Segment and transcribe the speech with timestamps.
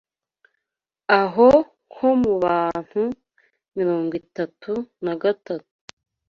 [1.21, 1.47] aho
[1.91, 3.03] nko mu bantu
[3.77, 4.71] mirongo itatu
[5.03, 5.69] nagatatu